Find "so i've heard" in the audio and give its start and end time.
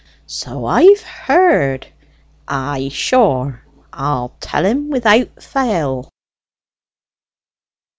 0.25-1.85